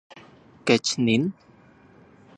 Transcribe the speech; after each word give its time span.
¿Kech 0.65 0.89
nin? 1.05 1.23